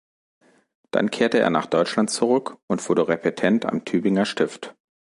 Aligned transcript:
Dann 0.89 1.11
kehrte 1.11 1.37
er 1.37 1.51
nach 1.51 1.67
Deutschland 1.67 2.09
zurück 2.09 2.57
und 2.65 2.89
wurde 2.89 3.07
Repetent 3.07 3.67
am 3.67 3.85
Tübinger 3.85 4.25
Stift. 4.25 4.73